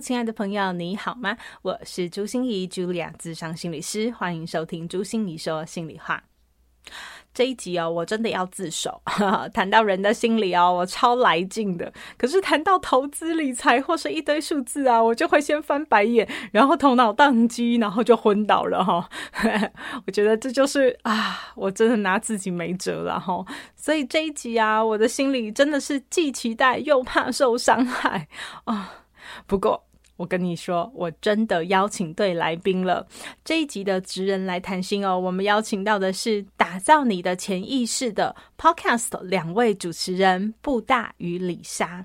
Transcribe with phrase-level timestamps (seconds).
[0.00, 1.36] 亲爱的朋友，你好吗？
[1.62, 6.22] 我是朱心仪，Julia，咨商心理师，欢迎收听朱心仪说心里话。
[7.34, 9.02] 这一集哦，我真的要自首。
[9.52, 11.92] 谈到人的心理哦，我超来劲的。
[12.16, 19.08] 可是谈到投资理财或是一堆数字啊，我就会先翻白眼，然后头脑宕机，然后就昏倒了哈。
[20.06, 23.44] 我觉得这就是啊，我真的拿自己没辙了哈。
[23.74, 28.28] 所以这一集啊，我的心里真的是既期待又怕受伤害
[28.64, 28.94] 啊。
[29.46, 29.84] 不过，
[30.18, 33.06] 我跟你说，我真的邀请对来宾了。
[33.44, 42.04] 这一集的职人来谈心哦，我们邀请到的是打造你的潜意识的 Podcast 两位主持人布大与李莎。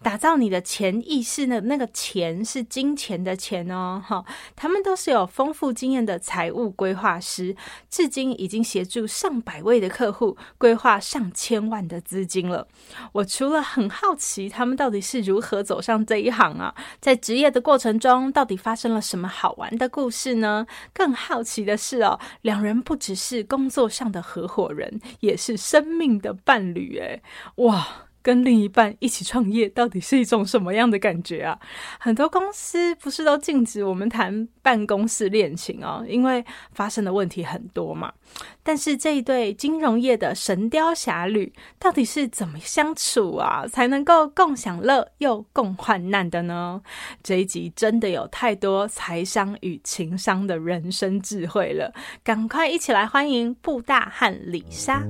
[0.00, 7.56] 打造你的潜意识的那个钱是金钱的钱哦，哈，他们都是有丰富经验的财务规划师，
[7.90, 12.68] 至今已经协助上百位的客户规划上千万的资金了。
[13.12, 20.66] 我除了很好奇他们到底是如何走上这一行啊，在职业的过程中到底发生了什么好玩的故事呢？
[20.92, 27.20] 更好奇的是哦，两人不只是工作上的合伙人，也是生命的伴侣，诶，
[27.56, 28.04] 哇！
[28.28, 31.58] 跟另一半一起创业，到底是一种什么样的感觉啊？
[31.98, 38.12] 很多公司不是都禁止我们谈办公室恋情哦，因为发生的问题很多嘛。
[38.62, 46.82] 但是这一对金融业的神雕侠侣，到底是怎么相处啊，才能够共享乐又共患难的呢？
[47.22, 55.02] 这一集真的有太多财商与情商的人生智慧了，赶快一起来欢迎布大和李莎。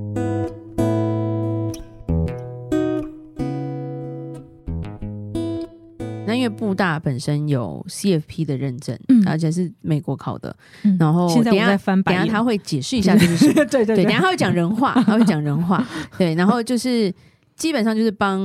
[6.29, 15.85] 那因为布大本身有 CFP 的认证，嗯，而且是美国考的，嗯、然后现在我在翻白眼，等下他会解释一下这是什么， 对对对，对，等下他会讲人话，他会讲人话，
[16.17, 17.13] 对，然后就是
[17.55, 18.39] 基本上就是帮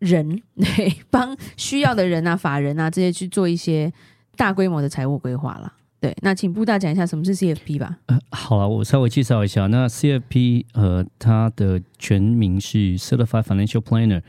[0.00, 3.92] 人，对，帮需要的人啊、法人啊这些去做一些
[4.36, 5.72] 大规模的财务规划啦。
[5.98, 7.96] 对，那请布大讲一下什么是 CFP 吧。
[8.06, 14.20] 呃，好了，我稍微介绍一下，那 CFP 呃，它的全名是 Certified Financial Planner。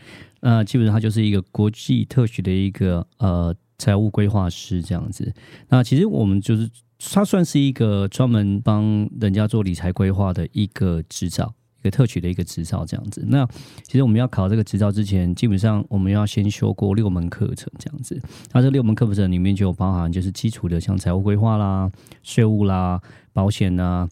[0.42, 5.34] 那基本上他就是一个国际特许的一个呃财务规划师这样子。
[5.70, 13.24] 那其实我们就是他算是一个专门帮人家做理财规划的一个执照，一个特许的一个执照这样子。
[13.28, 13.48] 那
[13.84, 18.20] 其实我们要考这个执照之前，基本上我们要先修过六门课程这样子。
[18.52, 21.92] 那这六门课程里面就有包含就是基础的像财务规划啦、
[22.24, 23.02] 税务啦、
[23.34, 23.84] 保险呐。
[23.84, 24.10] 啊，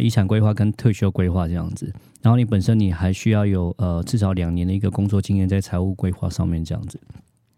[0.00, 7.00] 遗产规划跟退休规划这样子，然后你本身你还需要有呃至少两年的一个工作经验在财务规划上面这样子，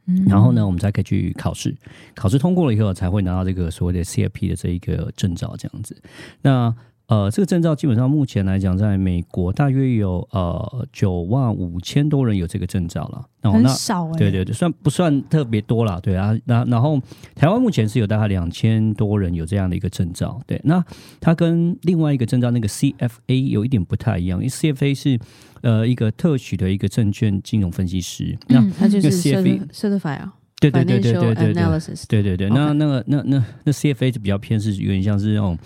[0.07, 1.75] 嗯，然后呢，我们才可以去考试，
[2.15, 5.97] 考试通过了以后才会拿到这个所谓的 CFP 的这一个证照这样子，
[6.43, 6.75] 那。
[7.09, 13.25] 呃，这个证照基本上目前来讲，在美国大约有呃九万五千多人有这个证照了。
[13.41, 16.01] 然后那很少哎、欸，对对对，算不算特别多了？
[16.01, 17.01] 对啊，那然后
[17.37, 20.41] 台湾目前是有大概两千多人有这样的一个证照。
[20.49, 20.85] 对，那
[21.21, 25.17] 它跟另外一个证照那个 CFA 有一点不太一样，因为 CFA 是
[25.61, 28.37] 呃一个特许的一个证券金融分析师。
[28.49, 30.35] 嗯，它就是 CFA Certified 啊。
[30.59, 32.49] 对对对对对对对对对对对。
[32.51, 35.57] 那那个那那那 CFA 就比较偏是有点像是那种。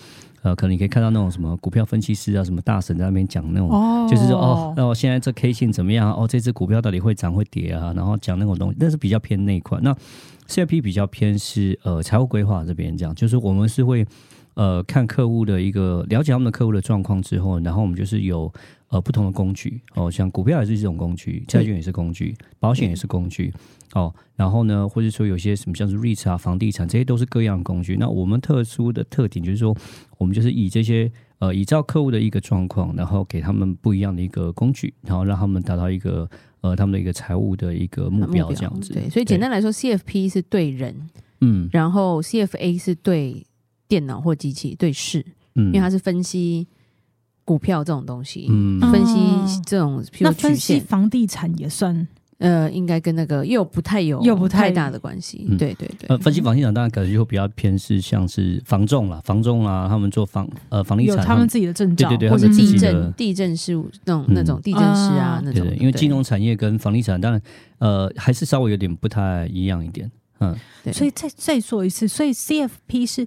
[0.43, 4.11] 呃，可能你可以看到那种什么股票分析师啊，什么大神在那边讲那种，oh.
[4.11, 6.13] 就是说哦，那我现在这 K 线怎么样？
[6.15, 7.93] 哦，这只股票到底会涨会跌啊？
[7.95, 9.79] 然后讲那种东西，那是比较偏那一块。
[9.83, 9.95] 那
[10.49, 14.07] CIP 比较偏是呃财务规划这边讲，就是我们是会
[14.55, 18.53] 呃看客户的一个了解他们的客户的状况之后，然后我们就是有。
[18.93, 23.55] 呃，不同的工具哦，像股票也是一种工具，债券也是工具，保险也是工具
[23.95, 24.15] 哦。
[24.37, 27.97] 然后呢，或者说有些什么像是 REITs 啊、房地产，这些都是各样的工具。
[27.97, 29.77] 那我们特殊的特点就是说，
[30.19, 36.29] 我们就是以这些呃，依照客户的一个状况，然后给他们不一样的一个工具，然后让他们达到一个
[36.61, 38.93] 呃他们的一个财务的一个目标这样子。
[38.93, 40.95] 对，所以简单来说，CFP 是对人，
[41.41, 43.47] 嗯，然后 CFA 是对
[43.89, 46.67] 电脑或机器，对事，嗯，因为它是分析。
[47.43, 52.07] 股票这种东西，嗯，分析这种，那分析房地产也算，
[52.41, 55.47] 呃，应该跟那个又不太有，又不太大的关系。
[55.59, 65.67] 对对对，呃，分析房地产当然可能就比较偏是像是房仲啦，房仲啊，他们做房呃房地产，他们自己的证照，对对对，或者地震地震事务那种那种地震师啊那种。
[65.79, 67.41] 因为金融产业跟房地产当然
[67.79, 70.11] 呃还是稍微有点不太一样一点。
[70.41, 70.93] 嗯，对。
[70.93, 73.27] 所以再再说一次，所以 CFP 是。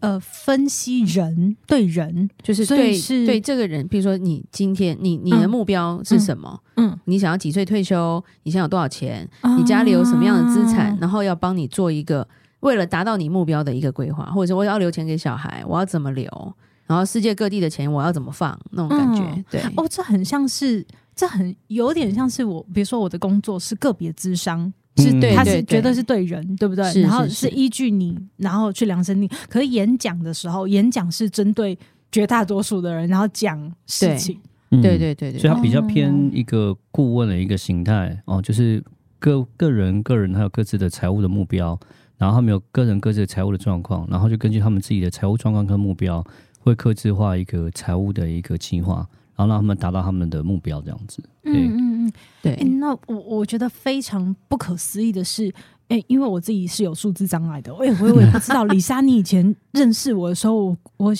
[0.00, 6.60] 呃分析人对人，就是对是对这个人，比如说你今天你你的目标是什么？
[6.76, 8.22] 嗯，嗯你想要几岁退休？
[8.42, 9.28] 你想有多少钱？
[9.42, 10.96] 嗯、你家里有什么样的资产？
[11.00, 12.26] 然后要帮你做一个
[12.60, 16.54] 为了达到你目标的一个规划，或者说我要留钱给小孩，我要怎么留？
[16.86, 18.58] 然后世界各地的钱我要怎么放？
[18.72, 26.84] 那种感觉，嗯、对哦，这很像是，这很有点像是我，比如说我的工作是个别智商，嗯、是对，他是绝对是对人，对不对？
[26.84, 29.28] 是是是然后是依据你，然后去量身定。
[29.48, 31.76] 可是演讲的时候，演讲是针对
[32.12, 34.38] 绝大多数的人，然后讲事情，
[34.70, 38.82] 对对对对，对，所以他比较偏一个顾问的一个形态哦，就是
[39.18, 41.78] 个个人个人还有各自的财务的目标，
[42.18, 46.24] 然后他们有个人各自的财务的状况，然后就根据他们自己的财务状况跟目标。
[46.62, 49.08] 会客制化一个财务的一个计划，
[49.40, 51.22] 然后让他们达到他们的目标，这样子。
[51.44, 52.52] 嗯嗯嗯，对。
[52.56, 55.48] 欸、那我我觉得非常不可思议的是，
[55.88, 61.14] 哎、欸，因为我自己是有数字障碍的，我也我 也不知道，李莎，你以前认识我的时候，我，我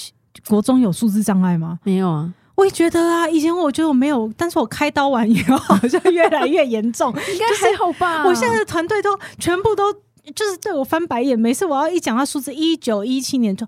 [0.47, 1.79] 国中有数字障碍吗？
[1.83, 2.31] 没有啊。
[2.57, 8.27] 我也觉得啊，以前我觉得我没有，但是我开刀完以后好像越来越严重，应该还好吧？
[8.27, 9.91] 我现在的团队都全部都
[10.35, 13.67] 就是对我翻白眼，每次我要一讲到数字一九一七年就。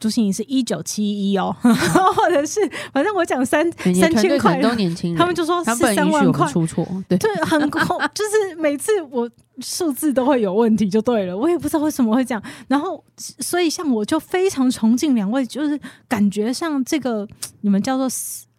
[0.00, 2.58] 朱心怡是一九七一哦， 或者是
[2.92, 12.42] 反正我讲三三千块，都年轻人，他们就说是三万块出错，对，对，很恐， 就是每次我数字都会有问题，就对了，我也不知道为什么会这样。
[12.66, 17.28] 然后，所以像我就非常崇敬两位，就是感觉像这个
[17.60, 18.08] 你们叫做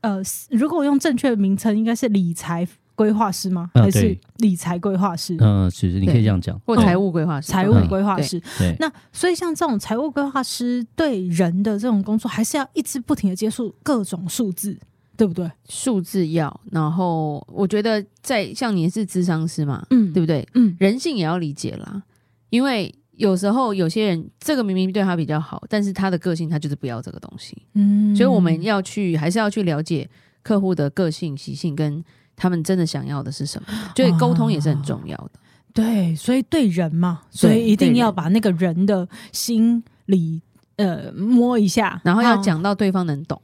[0.01, 0.21] 呃，
[0.51, 2.67] 如果我用正确的名称，应该是理财。
[3.01, 3.71] 规划师吗？
[3.74, 5.36] 还是理财规划师？
[5.39, 8.39] 嗯，其实你可以这样讲，或财务规划师、财务规划师。
[8.77, 14.77] 那所以像这种财务规划师对人的这种工作，还是要一直不停的接触各种数字，
[15.18, 15.50] 对不对？
[15.68, 20.48] 数字要，然后我觉得在像你是智商师嘛，嗯，对不对？
[20.53, 22.03] 嗯，人性也要理解啦，
[22.51, 30.07] 因为有时候有些人这个明明对他比较好，但是他的个性他就是不要这个东西，嗯，所以我们要去还是要去了解
[30.44, 32.03] 客户的个性习性跟。
[32.41, 33.67] 他们真的想要的是什么？
[33.95, 35.31] 所以沟通也是很重要的。
[35.71, 40.41] 对，所以对人嘛，所以一定要把那个人的心理
[40.77, 43.39] 呃摸一下，然后要讲到对方能懂。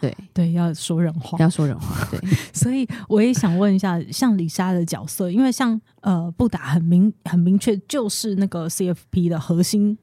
[0.00, 2.04] 对对，要说人话，要说人话。
[2.10, 2.18] 对，
[2.52, 9.96] 所以我也想问一下，像李莎的角色，因为像呃布达很明很明确，就是那个 CFP 的核心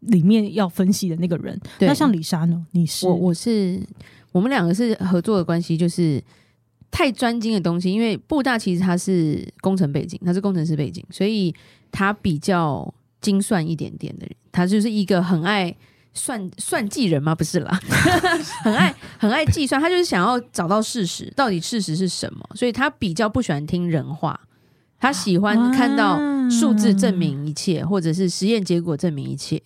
[0.00, 1.60] 里面要分析的那个人。
[1.78, 2.64] 对，那像李莎呢？
[2.70, 3.86] 你是我，我是
[4.32, 6.24] 我们两个是合作的关系，就是。
[6.92, 11.52] 太专精的东西，因为布大其实他是工程背景，他是工程师背景，所以
[11.90, 15.74] 他比较精算一点点的人，他就是一个很爱
[16.12, 17.34] 算 算计人吗？
[17.34, 17.80] 不是啦，
[18.62, 24.38] 很爱很爱计算，他就是想要找到事实，到底事实是什么，所以他比较不喜欢听人话，
[25.00, 29.60] 他喜欢看到数字证明一切，或者是实验结果证明一切。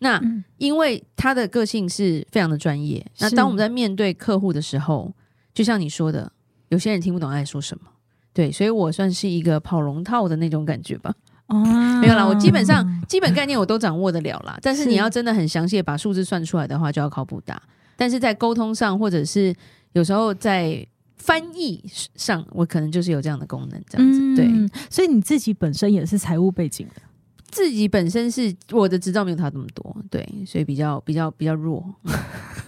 [0.00, 0.20] 那
[0.58, 5.14] 因为他的个性是非常的专业，那当我们在面对客户的时候，
[5.54, 6.32] 就像你说的。
[6.72, 7.84] 有些人听不懂他在说什么，
[8.32, 11.14] 对，所以我算是一个跑龙套的那种感觉吧。
[11.48, 11.62] 哦，
[12.00, 14.58] 没有啦，我基本上基本概念我都掌握得了啦。
[14.62, 17.60] 但是你要真的很详细的把数字算出来的话，就要靠布大。
[17.94, 19.54] 但是在沟通上，或者是
[19.92, 20.86] 有时候在
[21.18, 21.84] 翻译
[22.16, 24.34] 上，我可能就是有这样的功能，这样子。
[24.34, 27.02] 对，嗯，所以你自己本身也是财务背景的。
[27.50, 31.84] 自己本身是我的执照没有他这么多，对，所以比较比较比较弱，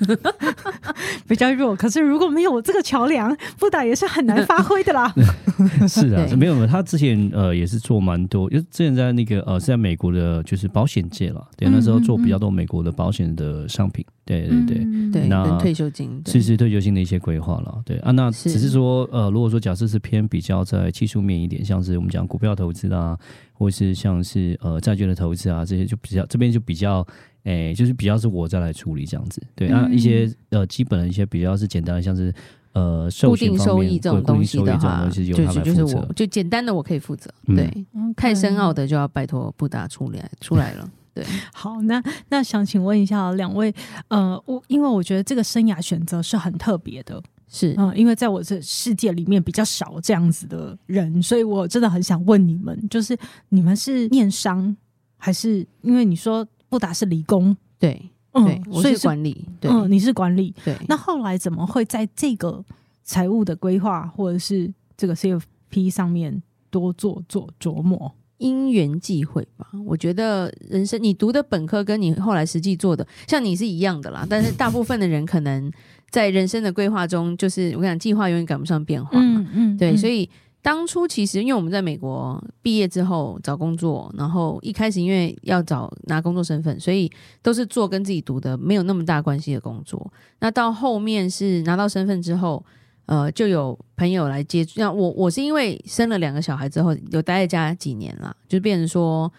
[1.26, 1.75] 比较弱。
[1.75, 5.12] 可是如果没有这个桥梁，布达也是很难发挥的啦。
[5.88, 23.19] 是啊，没有没有，他之前呃也是做蛮多，因为之前在那个呃是在美国的，就是保险界了，对，那时候做比较多美国的保险的商品，对对对，嗯、对，那退休金，其实退休金的一些规划了，对啊，那只是说呃，如果说假设是偏比较在技术面一点，像是我们讲股票投资啊。
[23.57, 27.07] 或是像是呃债券的投资啊，这些就比较这边就比较
[27.45, 29.40] 诶、欸，就是比较是我再来处理这样子。
[29.54, 32.35] 对、嗯、啊，一些呃基本的一些比较是简单的，像是
[32.73, 35.26] 呃固定收益这种东西的话，就是
[35.62, 37.33] 就是我就简单的我可以负责。
[37.47, 40.90] 对，嗯、太深奥的就要拜托布达出来出来了。
[41.14, 43.73] 对，好，那那想请问一下两位，
[44.09, 47.23] 呃，我因为我觉得这个生涯选择是很特别的。
[47.47, 53.16] 是，嗯，因为在我这世界里面比较少这样子的人，所以我真的很想问你们，就是
[53.50, 54.76] 你们是念商，
[55.16, 57.56] 还是因为你说布达是理工？
[57.78, 60.76] 对，嗯，对，我是管理，对，嗯，你是管理，对。
[60.88, 62.64] 那后来怎么会在这个
[63.04, 68.12] 财务的规划或者是这个 CFP 上面多做做琢磨？
[68.38, 75.71] 因缘际会吧，我觉得人生你读的本科跟你后来实际做的，像你是一样的啦， 但是大部分的人可能。
[76.11, 79.41] 在人生的规划中，就是我跟你讲，计划永远赶不上变化嘛。
[79.41, 80.31] 嗯嗯，对，所以
[80.62, 87.11] 当初其实因为我们在美国毕业之后找工作，然后一开始因为要找拿工作身份，所以
[87.43, 90.09] 都是做跟自己读的没有那么大关系的工作。
[90.38, 92.64] 那到后面是拿到身份之后，
[93.06, 94.80] 呃，就有朋友来接触。
[94.80, 99.30] 那我我是因为生了两个小孩之后，有待在家几年了，就变成说，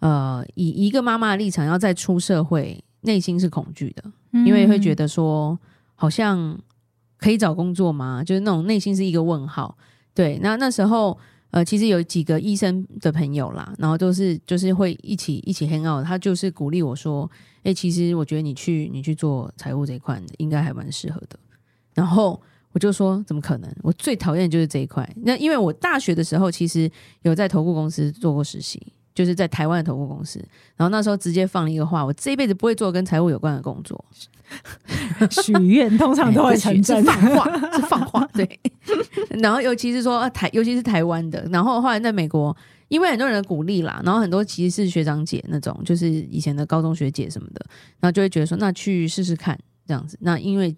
[0.00, 4.04] 呃，以一个妈妈的立场要再出社会，内心是恐惧的，
[4.44, 5.58] 因为会觉得说
[5.94, 6.58] 好像
[7.18, 8.24] 可以找工作吗？
[8.24, 9.76] 就是那种内心是一个问号。
[10.14, 11.16] 对，那那时候
[11.52, 17.30] 呃，其实有几个医生的朋友啦，然后都是就是会一起一起 hang out，他就是鼓励我说，
[17.62, 21.38] 哎，其实我觉得你去你去做财务这一块应该还蛮适合的。
[21.94, 22.40] 然后
[22.72, 23.70] 我就说，怎么可能？
[23.82, 25.08] 我最讨厌的就是这一块。
[25.22, 26.90] 那因为我大学的时候其实
[27.22, 28.80] 有在投顾公司做过实习，
[29.14, 30.38] 就是在台湾的投顾公司，
[30.76, 34.04] 然后那时候直接放了一个话，我这一辈子不会做跟财务有关的工作。
[35.30, 38.60] 许愿通常都会成真， 放话是放话，对。
[39.40, 41.46] 然后尤其是说台，尤其是台湾的。
[41.50, 42.54] 然后后来在美国，
[42.88, 47.64] 因为很多人的鼓励啦，然后很多其实是学长姐那种，就是以前的高中学姐什么的，
[48.00, 50.18] 然后就会觉得说，那去试试看这样子。
[50.20, 50.74] 那因为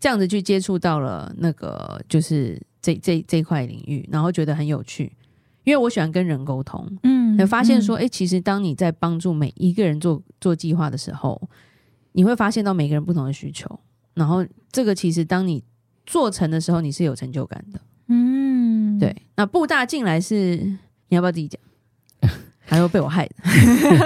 [0.00, 5.12] 这样子去接触到了那个，就是这这这块领域，然后觉得很有趣，
[5.62, 11.40] 因为我喜欢跟人沟通，嗯，发现说，哎、嗯，其实当你在帮助每一个人做做计划的时候。
[12.12, 13.78] 你会发现到每个人不同的需求，
[14.14, 15.62] 然后这个其实当你
[16.04, 17.80] 做成的时候，你是有成就感的。
[18.08, 19.14] 嗯，对。
[19.36, 21.60] 那布大进来是你要不要自己讲？
[22.70, 23.34] 还会被我害的。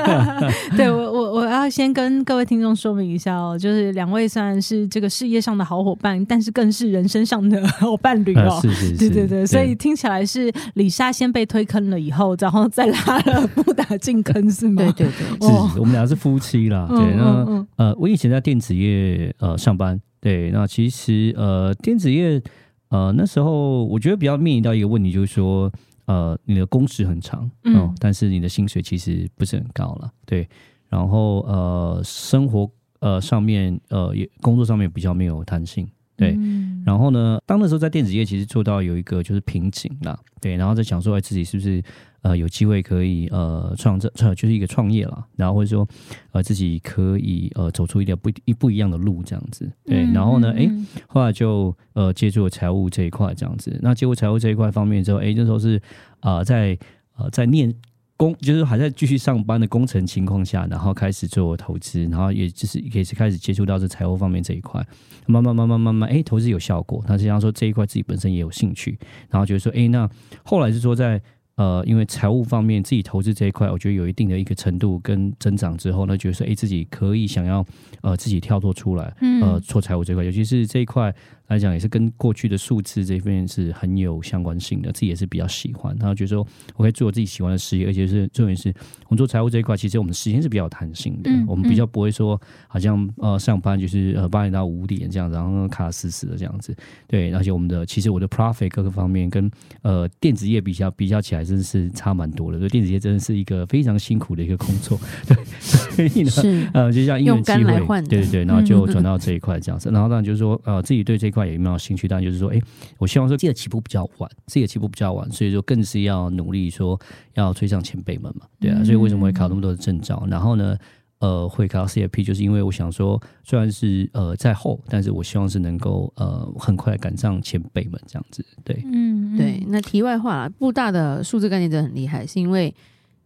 [0.75, 8.59] 对我，我我要先跟各位听众说明一下哦，就是两位虽然是这个事业上的好伙伴，但是更是人生上的好伴侣哦。
[8.62, 14.83] 是是是，对对对，所以听起来是李莎先被推坑了以后，然后再拉了布大进坑，是吗？
[14.97, 16.87] 对对对，是我们俩是夫妻啦。
[16.88, 22.40] 对，那呃，我以前在电子业呃上班，对，那其实呃电子业
[22.88, 25.71] 呃那时候我觉得比较面临到一个问题，就是说。
[26.07, 30.49] 呃，你的工时很长，嗯、哦，但是你的薪水其实不是很高了，对。
[30.89, 32.71] 然后呃，生活
[33.01, 36.35] 呃上面呃也工作上面比较没有弹性，对。
[36.39, 40.57] 嗯、然后呢，当那时候在电子业其实做到有一个就是瓶颈啦，对。
[40.57, 41.83] 然后在想说，哎，自己是不是？
[42.25, 45.87] 呃，有机会可以呃创造，就是一个创业啦，然后或者说
[46.33, 55.76] 呃自己可以呃走出一点不一不一样的路这样子，对，嗯、然后呢，哎、嗯，后来就呃接触了财务这一块这样子，那接触财务这一块方面之后，哎，那时候是
[56.21, 56.79] 啊、呃、在
[57.19, 57.71] 呃在念
[58.16, 64.85] 工，就是还在继续上班的工程情况下，然后开始做投资，然后也就是也是开始接触到这财务方面这一块，
[65.26, 68.99] 慢慢慢慢慢慢，哎，投资有效果，那实际上说这一块自己本身也有兴趣，
[69.30, 70.09] 然后觉得说，哎，那
[70.44, 71.21] 后来是说在。
[71.56, 77.64] 呃，因为财务方面自己投资这一块，我觉得有一定的一个程度跟增长之后呢，觉得说，哎，自己可以想要
[78.02, 81.14] 呃自己跳脱出来，呃，做财务这块，尤其是这一块。
[81.49, 85.95] 来讲也是跟过去的数字这方面是很有相关性的，自己也是比较喜欢。
[85.99, 88.69] 然后觉得说我可以做我自己喜欢的事业，而且是重点是，
[89.09, 96.75] 我们做财务这一块，其实我们时间是比较有弹性的，嗯、我们比较不会说好像呃上班就是呃八点到五点这样子，然后卡死死的这样子。
[97.07, 99.51] 对，而且我们的其实我的 profit 各个方面跟
[99.83, 102.59] 呃电子业比较比较起来，真的是差蛮多的。
[102.59, 104.99] 所以电子业真的是一个非常辛苦的一个工作。
[105.27, 109.91] 对，所以呢，是呃就像因缘机会，对对对，然后就转到这一块这样子。
[109.91, 112.61] 然后当然就是说呃自己对这块有没有兴趣，但就是说，哎，
[112.99, 116.99] 我希望说，自己的起步比较晚，自己的起步比较晚，所以说更是要努力说
[117.35, 120.25] 要追上前辈们嘛，对啊，所以为什么会考那么多的证照？
[120.31, 120.76] 然后呢，
[121.19, 129.62] 呃，会考 CFP，就是因为我想说，虽然是呃在后，但是我希望是能够呃很快赶上前辈们这样子，对，嗯，对。
[129.69, 132.75] 那题外话啦，布大的数字概念真的很厉害，是因为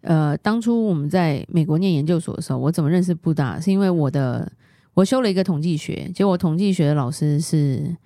[0.02, 3.58] 呃，当初我们在美国念研究所的时候，我怎么认识布大？
[3.58, 4.50] 是因为我的
[4.98, 7.96] 我修了一个统计学，结果统计学的老师是。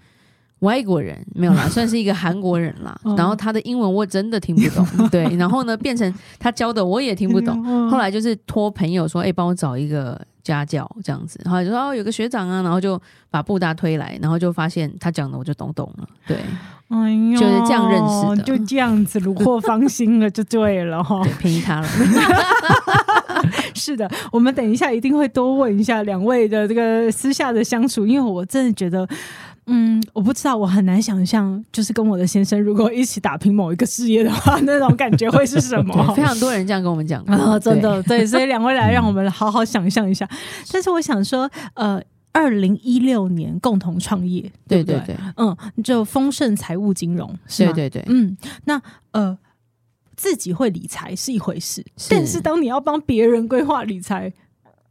[0.62, 2.96] 外国人没有啦， 算是一个韩国人啦。
[3.18, 5.24] 然后他的英文我真的听不懂， 对。
[5.36, 7.90] 然后呢，变成他教的我也听不懂。
[7.90, 12.96] 后来就是托朋友说：“哎，帮我找一个家教这样子。”然后就说：“哦，有个学长啊。”然后就
[13.28, 16.08] 把布大推来，然后就发现他讲的我就懂懂了。
[16.28, 16.36] 对，
[16.90, 21.88] 哎呦，就是这样认识的，就这样子虏获芳心了，就对了哈，便宜他了。
[23.82, 29.08] 是的，我们等一下一定会多问一下两位的这个私下的相处，因为我真的觉得。
[29.66, 35.94] 嗯，我不知道，我很难想象，就是跟我的先生如果一起打拼某一个事业的话，那种感觉会是什么？
[36.16, 40.28] 非常多人这样跟我们讲啊，真的对，所以两位来让我们好好想象一下。
[40.72, 47.32] 但是我想说，呃，二零一六年共同创业，对对对，嗯，就丰盛财务金融？
[47.56, 49.38] 对对对，嗯，那呃，
[50.16, 54.32] 自己会理财是一回事，但是当你要帮别人规划理财，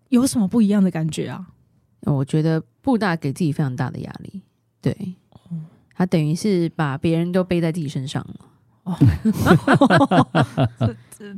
[0.10, 1.48] 有什么不一样的感觉啊？
[2.02, 4.42] 我觉得布大给自己非常大的压力。
[4.82, 5.16] 对，
[5.96, 8.36] 他等于是把别人都背在自己身上了。
[8.84, 8.98] 哦，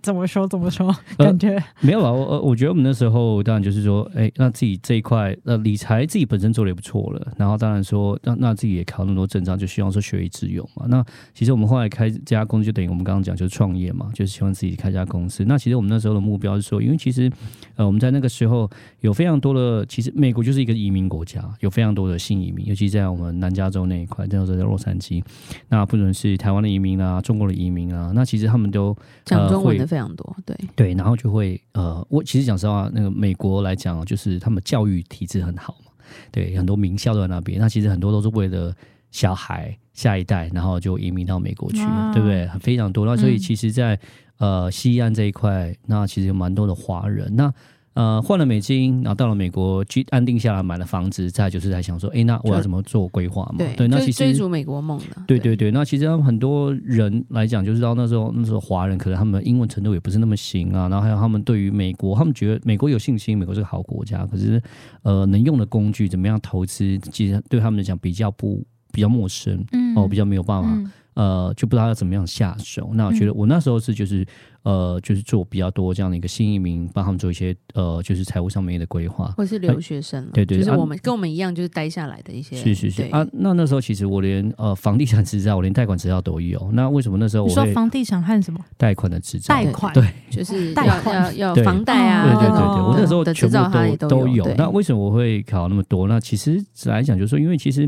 [0.01, 0.47] 怎么说？
[0.47, 0.93] 怎么说？
[1.17, 2.11] 感觉、呃、没有啊？
[2.11, 7.33] 我我觉得我们那时候当然就是说，哎，那自己这一块呃理财自己本身做的也不错了。
[7.37, 10.85] 然后当然说，那那自己也考那么多证照，就希望说学以致用嘛。
[10.87, 15.43] 那其实我们后来开这家公司，就等于我们刚刚讲就是创业嘛，就是希望自己开家公司。
[15.45, 17.31] 那其实我们那时候的目标是说，因为其实
[17.75, 18.69] 呃我们在那个时候
[19.01, 25.23] 有非常多的，其实美国就是一个移民国家，有非常多的新移民，尤其在我们南加州那一块，那时候在洛杉矶，
[25.69, 35.91] 那不论是台湾的移民啊，中国的移民啊，那其实他们都讲中文的非常多，对对，然后就会呃，我其实讲实话，那个美国来讲，就是他们教育体制很好嘛，
[36.31, 38.73] 对，很多名校都在那边，那其实很多都是为了
[39.11, 41.79] 小孩下一代，然后就移民到美国去，
[42.13, 42.47] 对不对？
[42.59, 43.99] 非常多，那所以其实在，
[44.37, 47.53] 呃西岸这一块，那其实有蛮多的华人，那。
[47.93, 53.55] 呃，换了美金，然后到了美国，居安定下来，买了房子，再就是在想说，哎，那我要怎么做规划嘛？
[53.59, 55.21] 对，对，那其实追逐美国梦的。
[55.27, 64.61] 对对对，那其实很多人来讲，就是到那时候那时候华人可能他们英文程度也不是那么行啊，然后还有他们对于美国，他们觉得美国有信心，美国是个好国家，可是
[65.03, 72.91] 呃，能用的工具怎么样投资，其实对他们来讲比较不比较陌生，嗯，哦，比较没有办法，嗯、呃，就不知道要怎么样下手。
[72.93, 74.25] 那我觉得我那时候是就是。
[74.63, 83.27] 呃，就是做比较多这样的一个新移民，帮他们做一些呃，就是财务上面的规划，或是留学生，对对，就是我们、啊、跟我们一样，就是待下来的一些，是是是啊。
[83.33, 86.71] 那那时候其实我连呃房地产执照，我连贷款执照都有。
[86.71, 89.53] 那为什么那时候我说房地产和什么贷款的执照？
[89.53, 94.45] 贷款对，就是要要要房贷啊，对对对对，我那时候全部都都有。
[94.45, 96.07] 对那为什么我会考那么多？
[96.07, 97.85] 那其实来讲，就是说，因为其实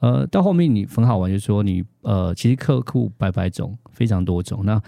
[0.00, 4.60] 呃，到后面你很好玩，就是说你呃，其实客户百百种，非常多种。
[4.64, 4.80] 那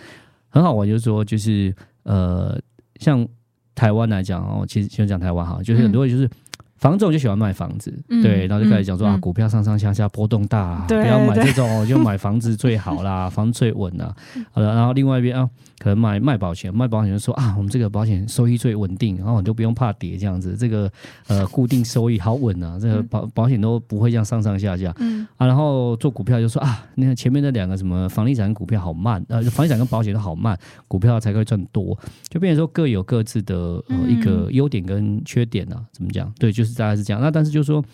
[0.48, 1.74] 很好玩，就是说就是。
[2.02, 2.58] 呃，
[2.98, 3.28] 像
[3.74, 6.24] 台湾来讲哦，其实先讲台湾哈，就是很多就是。
[6.24, 6.30] 嗯
[6.80, 14.14] 房总就喜欢卖房子，嗯、对，然后就开始讲说、嗯、啊，股票上上下下波动大，啊，不要买这种，就买房子最好啦， 房子最稳啦。
[14.50, 15.46] 好了，然后另外一边啊，
[15.78, 20.90] 可能买卖保险，卖保险就说啊，我们这个保险收益最稳定，然后你就不用怕跌这样子，这个
[21.26, 24.90] 呃固定收益好稳啊，这个保保险都不会这样上上下下。
[25.00, 31.98] 嗯啊，然后做股票就说啊，你看前面那两个什么房地产股票好慢，呃，房地产跟保险都好慢，股票才会赚多，
[32.30, 33.54] 就变成说各有各自的
[33.88, 36.32] 呃一个优点跟缺点啊，怎么讲？
[36.38, 36.69] 对，就是。
[36.74, 37.84] 大概是这样，那但是就是说，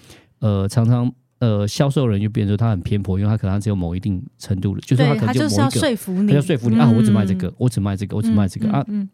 [0.41, 8.85] 呃，常常呃，销售人就变成说他很偏颇，因为他可能只有某一定程度的，就是他可能就某一个，他要说服你，他要说服你、嗯、啊，我只卖这个，我只卖这个，我只卖这个、嗯、啊。
[8.89, 9.09] 嗯、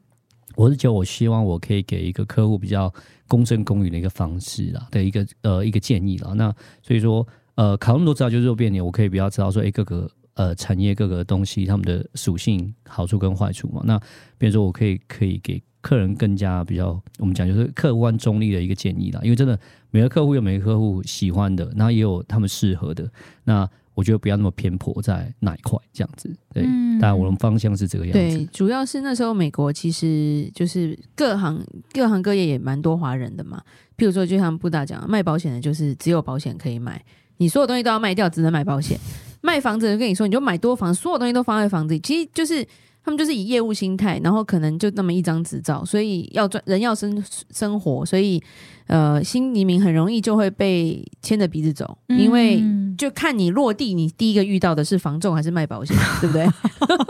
[0.55, 2.93] 我是觉得我希望我可以给一个客户比较
[3.27, 6.33] 公正公允的一个方式啦的一个呃一个建议啦。
[6.35, 13.83] 那所以说呃，考那么多资料就是变脸，我可以比较知道说，哎，各个呃产业各个东西他们的属性好处跟坏处嘛。
[13.85, 13.99] 那
[14.39, 15.61] 比如说我可以可以给。
[15.83, 19.21] 客人更加比较，我们讲就是客观中立的一个建议啦。
[19.23, 19.59] 因为真的
[19.91, 23.07] 每个客户有每个客户喜欢的，然后也有他们适合的。
[23.45, 26.35] 那我觉得不要那么偏颇在哪一块这样子。
[26.55, 28.39] 对，当然、嗯、我们方向是这个样子。
[28.39, 33.61] 对，主要是那时候美国其实就是各行各行各业也蛮多华人的嘛。
[33.99, 37.05] 譬如说，就像布大讲，卖保险的就是只有保险可以买，
[37.39, 38.97] 你所有东西都要卖掉，只能买保险。
[39.43, 42.65] 卖房子的跟你说，你就买多房，所有东西都放在房子里，其实就是。
[43.05, 48.41] 他们就是以业务心态，然后可能就那么一张执照，所以要赚人要生生活，所以
[48.87, 52.63] 呃新移民很容易就会被牵着鼻子走，因为
[52.97, 56.47] 就看你落地，你第一个遇到的是房仲还是卖保险，对不对？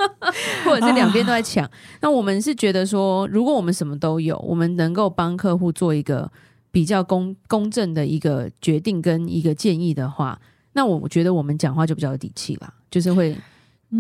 [0.65, 1.71] 或者是两边都在抢。
[2.01, 6.31] 那我们是觉得说，如果我们什么都有，我们能够帮客户做一个
[6.71, 10.41] 比较公公正的一个决定跟一个建议的话，
[10.73, 13.37] 那我觉得我们讲话就比较有底气啦，就是会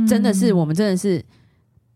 [0.09, 1.22] 真的是我们真的是。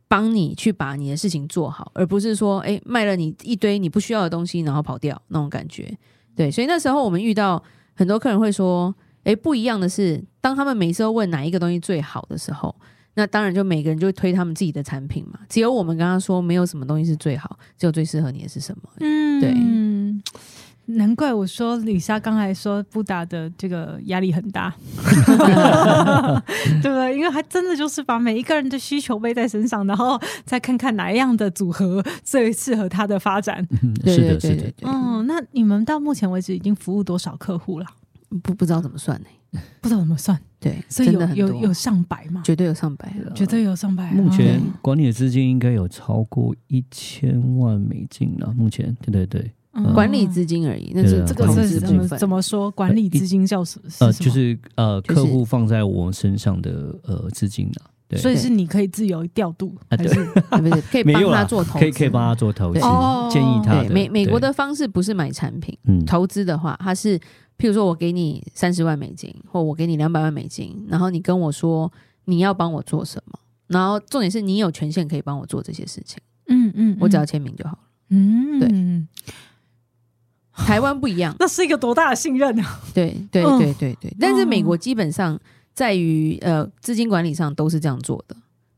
[0.08, 5.96] 帮你去把你的事情做好，而不是说，哎，卖了你一堆你不需要的东西，然后跑掉那种感觉。
[6.34, 7.62] 对，所以那时候我们遇到
[7.94, 12.74] 很多客人会说，哎，不一样的是，当他们每次都问哪一个东西最好的时候，
[13.14, 15.40] 那当然就每个人就会推他们自己的产品嘛。
[15.48, 18.90] 只有我们跟他说，没有什么东西是最好，只有最适合你的是什么。
[19.00, 19.54] 嗯，对。
[20.86, 24.72] 难怪我说李莎刚才说布达的这个压力很大，
[26.80, 27.16] 对 不对？
[27.16, 33.66] 因为他真的就是把每一个人的需求背在身上，然后再看看哪一样的组合最适合他的发展。
[34.04, 34.72] 是的，是的。
[34.82, 37.86] 嗯，那你们到目前为止已经服务多少客户了？
[38.42, 39.60] 不不知道怎么算呢？
[39.80, 40.38] 不知道怎么算？
[40.60, 42.42] 对，所以有有有上百吗？
[42.44, 44.12] 绝对有上百，绝对有上百。
[44.12, 48.52] 目前管理的资金应该有超过一千万美金了。
[48.56, 49.52] 目前，对对对。
[49.94, 52.70] 管理资金而已，那是这个是怎么怎么说？
[52.70, 53.90] 管理资金叫什么？
[54.00, 62.80] 呃，就是呃，客户放在我们身上的呃资金啊，对，所以是你可以自由调度啊，对，不是可以帮他做投资，可以可以帮他做投资，
[63.30, 63.82] 建议他。
[63.90, 67.18] 美美国的方式不是买产品，投资的话，他是
[67.58, 71.92] 譬如说我给你三十万美金，或我给你两百万美金，然后你跟我说
[72.24, 76.18] 你要帮我做什么，然后重点是你有权限可以帮我做这些事情。
[76.48, 77.78] 嗯嗯，嗯，我只要签名就好了。
[78.10, 78.68] 嗯，对。
[80.56, 82.80] 台湾不一样， 那是一个多大的信任啊！
[82.94, 85.38] 对对对对对，但是美国基本上
[85.74, 88.36] 在于呃资金管理上都是这样做的。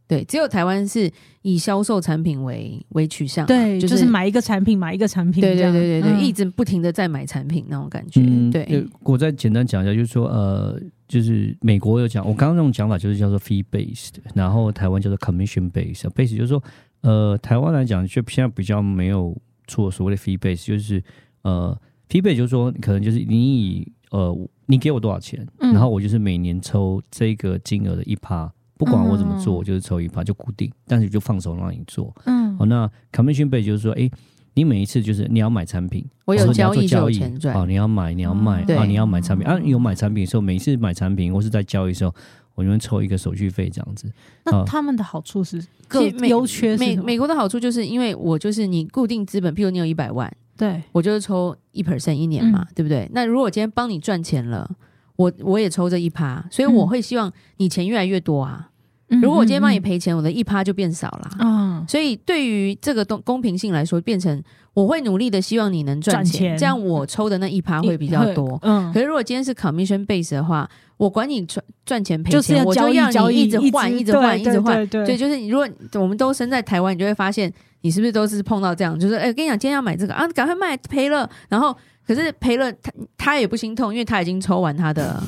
[0.09, 1.11] 对，只有台湾是
[1.43, 8.23] 以销售产品为为取向，对，就是买一个产品买一个产品，对对对对对，一直不停的在买产品那种感觉。
[8.51, 16.09] 对，我再简单讲一下，就是说呃，就是美国有讲，我刚刚那种讲法就是叫做 fee based，然后台湾叫做 commission based。
[16.14, 16.62] base 就是说
[17.03, 19.37] 呃，台湾来讲就现在比较没有
[19.67, 21.03] 做所谓的 fee based，就是。
[21.42, 24.35] 呃，匹配就是说，可能就是你以呃，
[24.66, 32.14] 你给我多少钱，嗯、然后我就是每年抽这个金额的一趴，不管我怎么做，我、就是抽一趴就固定，但是就放手让你做。
[32.24, 34.11] 嗯，好，那 commission base 就是说，哎，
[34.55, 37.22] 你每一次就是你要买产品，我有交易交易，
[37.55, 42.14] 哦，你要买，你要卖，啊，你要买产品啊，有买产品的时候，每一次买产品或是在交易的时候，
[42.55, 44.11] 我就会抽一个手续费这样子。
[44.44, 50.35] 那他们的好处是各优缺是美美国的好处就是因为我就是你固定资本，譬如你有一百万。
[50.59, 53.09] 对，我就是抽一 percent 一年嘛，嗯、对不对？
[53.14, 54.68] 那如果今天帮你赚钱了，
[55.16, 58.67] 我我也抽这一趴，所以我会希望你钱越来越多啊。
[59.11, 61.31] 嗯、如果我今天帮你赔钱，我的一趴就变少了。
[61.40, 64.42] 嗯，所以对于这个公公平性来说，变成
[64.75, 68.59] 我会努力的希望你能赚钱，这样我抽的那一趴会比较多。
[68.62, 74.87] 嗯，可是如果今天是 commission base 的话，我管你赚赚钱赔钱，我就要你一直换，一直换，一直换。
[74.88, 77.53] 对，就是如果我们都生在台湾，你就会发现。
[77.83, 78.99] 你是不是都是碰到这样？
[78.99, 81.31] 就是哎，跟你讲，今天要买这个啊，赶快卖赔了。
[81.49, 81.73] 然后
[82.05, 85.23] 可是赔了，他他也不心痛，因为他已经抽完他的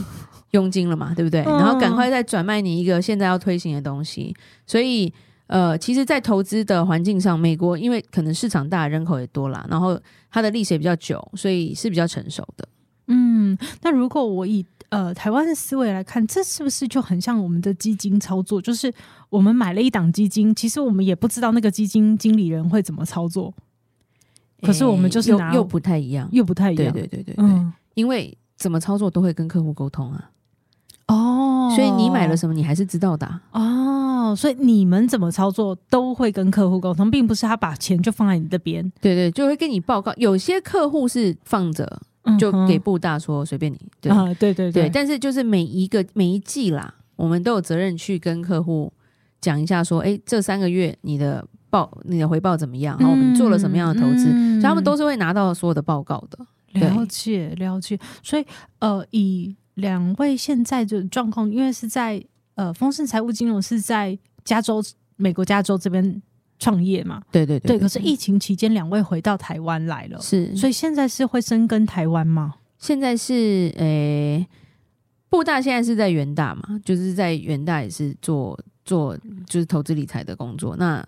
[0.53, 1.43] 佣金了嘛，对不对？
[1.43, 4.35] 然后赶快再转卖你一个现在要推行的东西。
[4.67, 5.13] 所以
[5.47, 12.69] 呃，其实，在投资的环境上，美国因为可能市场大，人口也多啦，然后它的历史也比较久，所以是比较成熟的。
[13.09, 18.61] 嗯，那如果我以呃，台湾的思维来看，这是不是就很像我们的基金操作？
[18.63, 18.93] 就是
[19.29, 23.53] 我们买了一档基金，其实我们也不知道那个基金经理人会怎么操作。
[24.63, 26.93] 可是我们就是拿又，又不太一样，又不太一样。
[26.93, 30.31] 对对对对对，嗯，因为怎么操作都会跟客户沟通啊。
[31.13, 34.31] 哦，所以你买了什么，你还是知道的啊。
[34.31, 38.83] 哦，所以你们怎么操作都会跟客户沟通，并不是他把钱就放在你这边。
[39.01, 40.13] 对对，就会跟你报告。
[40.17, 42.01] 有些客户是放着。
[42.39, 48.93] 就给布大说随便你，对、啊、对对对，对，但是就是每一个每一季啦，我们都有责任去跟客户
[49.41, 52.95] 讲一下，说，哎，这三个月你的报你的回报怎么样？
[53.01, 54.29] 然后我们做了什么样的投资？
[54.29, 56.39] 嗯嗯、所以他们都是会拿到所有的报告的。
[56.79, 58.45] 了解了解，所以
[58.81, 64.81] 呃，以两位现在的状况，因为是在呃丰盛财务金融是在加州，
[65.17, 66.23] 美国加州这边。
[66.63, 67.79] 创业嘛，对对对，对。
[67.79, 72.57] 可是疫情期间，两位回到台湾来了，是，所以现在是会深耕台湾吗？
[72.77, 74.47] 现在是，诶、欸，
[75.31, 79.17] 布大现在是在元大嘛，就是在元大也是做做
[79.47, 80.77] 就是投资理财的工作。
[80.77, 81.03] 那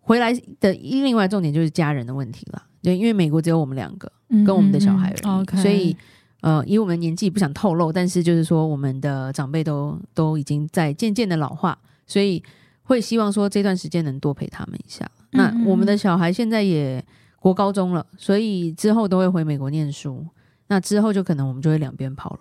[0.00, 4.10] 回来的另外重点就是家人的问题了，对，因为美国只有我们两个
[4.44, 5.96] 跟我们的小孩而已，嗯嗯 okay、所以
[6.40, 12.42] 呃，以我们年纪不想透露，但是就是说我们的长辈都都已经在渐渐的老化，所以。
[12.88, 15.06] 会希望说这段时间能多陪他们一下。
[15.32, 17.04] 那我们的小孩现在也
[17.38, 20.26] 国高中了，所以之后都会回美国念书。
[20.68, 22.40] 那之后就可能我们就会两边跑了。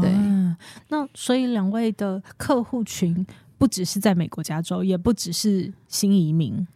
[0.00, 0.56] 对，哦，
[0.88, 3.26] 那所以两位的客户群
[3.58, 6.66] 不只是在美国加州，也不只是新移民，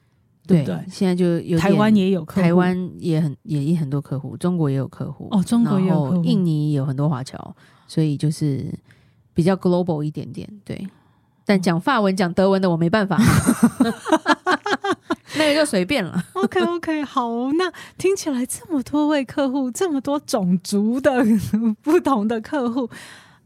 [0.47, 0.79] 对不对？
[0.91, 7.55] 现在就有台湾也有客户，台湾也很也也很多客户，中国也有客户哦，中国也有客户，印尼也有很多华侨，
[7.87, 8.73] 所以就是
[9.35, 10.87] 比较 global 一点点，对。
[11.49, 13.17] 但讲法文、讲德文的我没办法，
[15.39, 16.21] 那个就随便了。
[16.33, 21.25] OK OK，好，那听起来这么多位客户，这么多种族的
[21.83, 22.91] 不同的客户，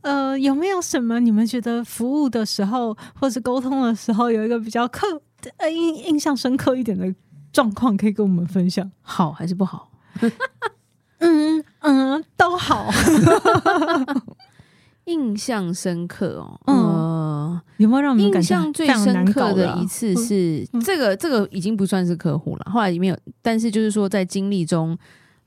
[0.00, 5.20] 呃，有没有什么你们觉得服务的时候，或是沟通的时候，有一个比较刻
[5.58, 7.14] 呃印印象深刻一点的
[7.52, 8.90] 状况，可以跟我们分享？
[9.02, 9.90] 好还是不好？
[11.18, 12.90] 嗯嗯，都好。
[15.04, 21.16] 印象深刻哦，嗯，有没有让你印象最深刻的一次是这个？
[21.16, 24.96] 这个已经不算是客户了，后来没有，但是就是说在经历中，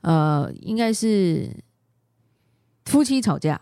[0.02, 1.50] 呃，应该是
[2.84, 3.58] 夫妻吵架，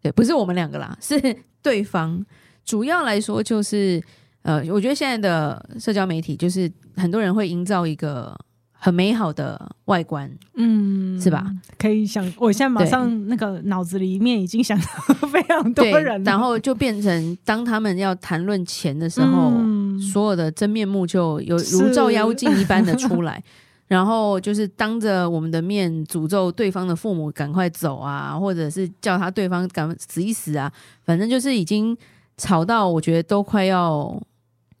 [0.00, 2.24] 对，不是我们两个啦，是对方。
[2.64, 4.00] 主要来说就是，
[4.48, 8.34] 呃，我觉得现在的社交媒体就是很多人会营造一个。
[8.80, 11.44] 很美好的外观，嗯，是吧？
[11.76, 14.86] 可以想，我现在马上那个脑子里面已经想到
[15.26, 23.42] 非常多人，然后就变成当他们要谈论钱的时候，嗯、所有的真面目就有如照妖镜一般的出来，
[23.88, 30.72] 然后就是当着我们的面诅咒对方的父母赶快走啊，或者是叫他对方赶死一死啊，
[31.04, 31.96] 反正就是已经
[32.36, 34.16] 吵到我觉得都快要。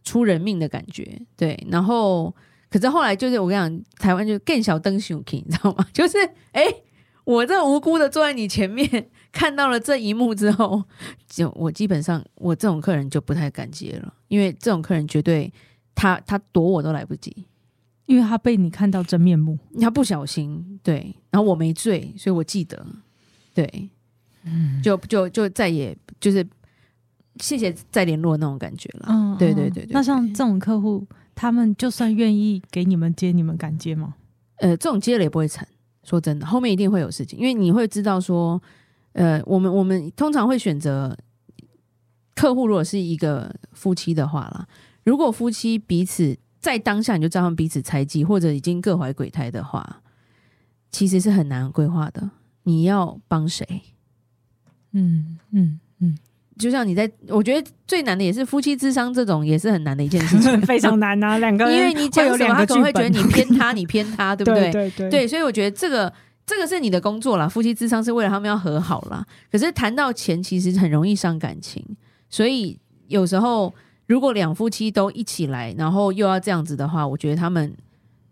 [0.08, 1.20] 出人命的感觉。
[1.36, 2.34] 对，然后
[2.70, 5.86] 可是后来就是我跟你讲，台湾就更小灯熊 king，你知道吗？
[5.92, 6.16] 就是
[6.52, 6.64] 哎，
[7.24, 10.84] 我这无辜的坐在你前面，看到了这一幕之后，
[11.28, 15.52] 就我基本上我这种客人就不太敢接了，因为这种客人绝对
[15.94, 17.44] 他他躲我都来不及。
[18.06, 22.86] 因为他被你看到真面目，他不小心对，然后我没醉，所以我记得，
[23.52, 23.90] 对，
[24.44, 26.42] 嗯，就就就再也就是
[27.40, 29.92] 谢谢再联络那种感觉了，嗯，对对对对。
[29.92, 34.14] 那像这种客户，他们就算愿意给你们接，你们敢接吗？
[34.56, 35.66] 呃，这种接了也不会成，
[36.04, 38.60] 说真的，后面一定会有事情，因为你会知道说，
[39.12, 41.16] 呃，我们我们通常会选择
[42.34, 44.66] 客户，如果是一个夫妻的话啦，
[45.04, 46.36] 如果夫妻彼此。
[46.60, 50.02] 在当下你就知道他们彼此猜忌，或者已经各怀鬼胎的话，
[50.90, 52.28] 其实是很难规划的。
[52.64, 53.64] 你要帮谁？
[54.90, 56.18] 嗯嗯嗯，
[56.58, 61.38] 就像你在，我觉得最难的也是夫妻智商这种，也是很难的一件事情， 非常难啊。
[61.38, 64.70] 两个人，因为你讲什么，他可能会觉得你偏他，你偏他，对不对？
[64.70, 66.12] 对对对，对，所以我觉得这个
[66.44, 67.48] 这个是你的工作啦。
[67.48, 69.24] 夫妻智商是为了他们要和好啦。
[69.50, 71.84] 可是谈到钱，其实很容易伤感情，
[72.28, 73.72] 所以有时候。
[74.08, 77.70] 如果两夫妻都一起来，然后又要这样子的话，我觉得他们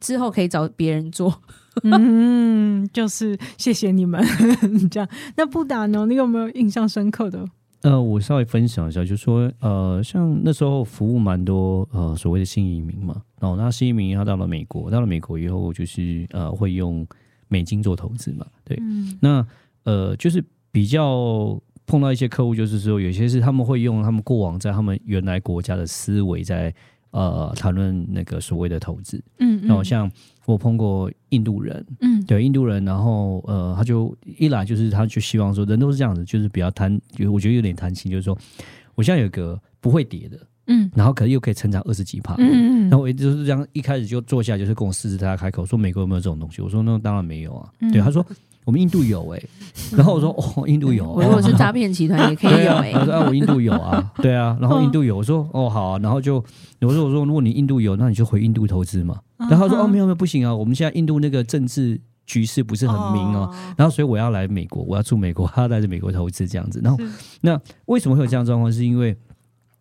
[0.01, 1.43] 之后可以找别人做。
[1.85, 4.25] 嗯，就是谢谢你们
[4.91, 5.07] 这样。
[5.37, 6.07] 那布达呢？
[6.09, 7.45] 你有没有印象深刻的？
[7.83, 13.23] 呃，我稍微分享一下，就是说呃，像那时候服务蛮多呃所谓的新移民嘛。
[13.41, 17.07] 哦，那新移民他到了美国，到了美国以后，就是呃会用
[17.49, 18.47] 美金做投资嘛。
[18.65, 19.47] 对，嗯、那
[19.85, 21.61] 呃就是比较。
[21.89, 26.75] 碰到一些客户，就是说有些是他们会用他们过往在他们原来国家的思维在
[27.13, 30.11] 呃谈论那个所谓的投资，嗯，然后像
[30.47, 38.37] 我碰过印度人，嗯，对印度人，然后呃他就一来就是他就希望说人都是这样子，就是比较贪，就我觉得有点贪心，就是说
[38.95, 48.25] 我现在有个不会叠的，嗯，然后可是又可以成长二十几趴，嗯嗯，然后我就是这样一开始就坐下来就是跟我狮子大家开口说美国有没有这种东西，我说那当然没有啊，对他说。
[48.67, 49.49] 我们印度有哎、欸，
[49.97, 51.09] 然后我说哦，印度有。
[51.09, 52.95] 我如果是诈骗集团 也可以有哎、欸。
[52.99, 56.45] 我说啊，我印度有啊， 对啊，然后印度有，我说哦好啊，然后就
[56.81, 59.21] 我说我说如果你印度有，那你就回印度投资嘛。
[59.39, 66.81] 然后他说哦没有没有不行啊，我们现在印度那个政治局势不是很明哦，然后所以我要来美国，我要住美国，他要来美国投资这样子。
[66.83, 66.99] 然后
[67.43, 68.73] 那为什么会有这样状况？
[68.73, 69.17] 是因为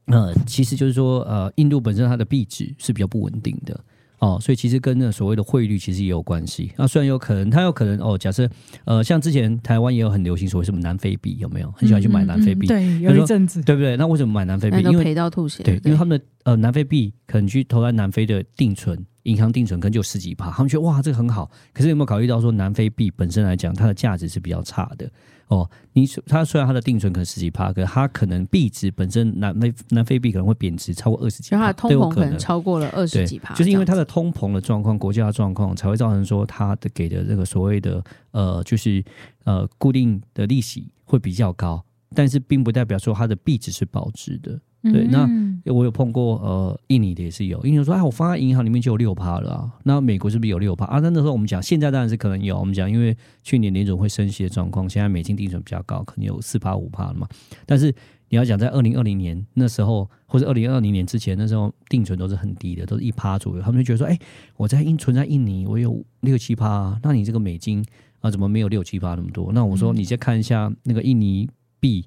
[0.07, 3.79] 呃，其实就是说呃，印度本身它的币值是比较不稳定的。
[4.19, 6.71] 哦，所以其实跟那所谓的汇率其实也有关系。
[6.77, 8.49] 那虽然有可能，它有可能哦，假设
[8.85, 11.69] 呃，像之前台湾也有很流行所谓什么南非币，有没有？
[11.75, 13.97] 很喜欢去买南非币，嗯嗯、对，有一阵子，对不对？
[13.97, 14.81] 那为什么买南非币？
[14.83, 15.63] 因为赔到吐血。
[15.63, 18.97] 对，因为他们的呃南非币可能去投在南非的定存。
[19.23, 21.49] 银行定存可能就十几趴，他们觉得哇，这个很好。
[21.73, 25.11] 可是有没有考虑到说南非币本身来讲，它的价值是比较差的
[25.47, 25.69] 哦？
[25.93, 39.03] 你它虽然它的定存可能十几趴，可是它可能币值本身南非南非币可能会贬值超过二十几就，它的通膨可能超过了二十几趴，就是因为它的通膨的状况、国家的状况，才会造成说它的给的这个所谓的呃，就是
[39.43, 44.59] 呃固定的利息会比较高，但是并不代表说它的币值是保值的。
[44.91, 45.27] 对，那
[45.71, 47.59] 我有碰过，呃，印尼的也是有。
[47.65, 49.71] 印尼说，哎，我放在银行里面就有六趴了啊。
[49.83, 50.99] 那美国是不是有六趴啊？
[50.99, 52.59] 那那时候我们讲，现在当然是可能有。
[52.59, 57.27] 我们讲，因为去年联总会升息的状况，现在美金定存比较高，可能有四趴五趴了嘛。
[57.65, 57.91] 但是
[58.29, 63.61] 你要讲在二零二零年那时候，或者二零二零年之前，那时候定存都是很低的，都是一趴左右。
[63.61, 64.19] 他们就觉得说，哎，
[64.57, 67.83] 我在印存在印尼，我有六七趴，那你这个美金
[68.21, 69.51] 啊，怎么没有六七趴那么多？
[69.51, 71.49] 那我说，你再看一下那个印尼
[71.79, 72.05] 币。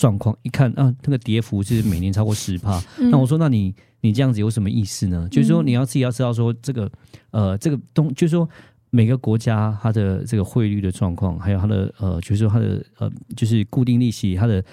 [0.00, 2.82] 的状况一看啊，那个跌幅是每年超过 十帕。
[3.10, 5.20] 那我说，那你你这样子有什么意思呢？
[5.24, 6.90] 嗯、就是说你要自己要知道说这个
[7.32, 8.48] 呃这个东，就是说
[8.88, 14.64] 每个国家它的这个汇率的状况，还有它的呃，就是说它的呃，就是固定利息它的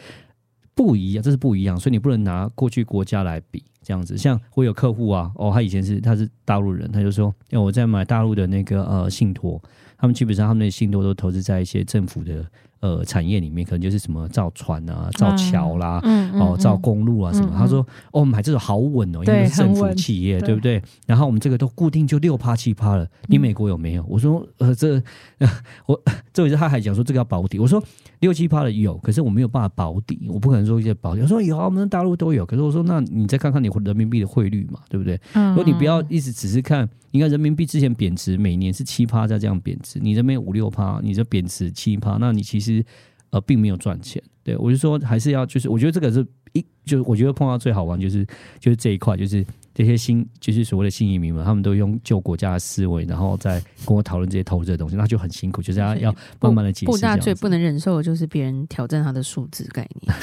[0.73, 4.17] 不一样，这是不一样，所以你不能拿过去国家来比这样子。
[4.17, 9.61] 像我有客户啊，哦，他以前是他是大陆人，他就说，因为我在买大陆的那个呃信托，
[9.97, 12.45] 他们基本上他们的信托都投资在一些政府的。
[12.79, 17.51] 呃，产业里面可能就是什么造船啊、造桥啦，嗯嗯、哦，造公路啊什么。
[17.57, 20.81] 他说：“哦，买这种好稳哦，因为是政府企业，对，对不对？
[21.05, 23.07] 然后我们这个都固定就六趴七趴了。
[23.27, 25.01] 你美国有没有？”我说：“呃，这
[25.87, 25.99] 我
[26.31, 27.83] 这回是他还讲说这个要保底。”我说
[28.19, 35.19] ：“六七趴的有，可是我没有办法保底，我不可能说一些保底。”我说：“有啊，我们大陆都有。”可是我说：“那你再看看你人民币的汇率嘛，对不对？
[35.33, 42.85] 嗯、如果你不要一直只是看。”你看人民币之前贬值，每年是七趴在这样贬值，你这边五六趴，你这贬值七趴，那你其实
[43.29, 44.21] 呃并没有赚钱。
[44.43, 48.25] 对我就说还是要就是，我觉得这个是一就是我觉得碰到最好玩就是
[48.59, 49.43] 就是这一块，就是
[49.77, 56.85] 这些新就是所谓的新移民们，他们都用旧国家的思维，然后再跟我讨论这些投资的东西，那就很辛苦，就是要要慢慢的解释。
[56.87, 60.17] 布大最不能忍受的就是别人挑战他的数字概念。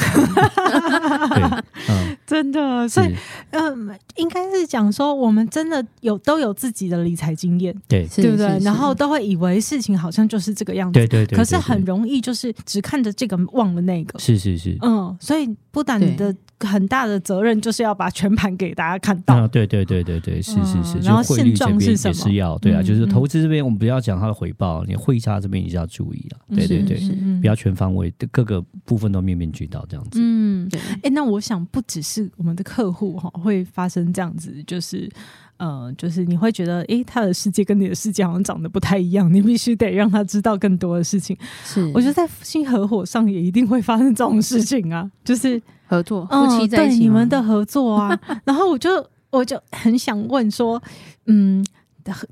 [1.30, 1.42] 对，
[1.88, 2.16] 嗯。
[2.26, 3.14] 真的，所以，
[3.50, 8.58] 嗯，应该是讲说，我们真的有都有自己的理财经验，对，对不对？
[8.60, 11.36] 然后都会以为事情好像就是这个样子，对对对。
[11.36, 15.14] 可是很容易就是只看着这个忘了那个，是是是，嗯。
[15.20, 20.98] 所以不但你的很大的责任就是要把全盘给大家看到，对对对对对，是是是。
[21.00, 22.14] 然后现状是什么？
[22.14, 26.98] 是要对啊，就是投资这边我们不要讲它的回报，你汇差这边也是要注意啊，对对对，
[27.40, 30.18] 不要全方位，各个部分都面面俱到这样子。
[30.20, 30.68] 嗯，
[31.02, 35.08] 哎，那我想不只是我们的客户哈会发生这样子，就是
[35.56, 41.36] 呃，就是你会觉得，哎，他的世界跟你的世界好像长得不太一样，你必须得让他知道更多的事情。
[41.64, 48.18] 是，我觉得在夫妻合伙上也一定会发生这种事情啊，就是合作夫妻在一起，对你们的合作啊。
[48.44, 48.90] 然后我就
[49.34, 50.82] 我就很想问说，
[51.26, 51.64] 嗯，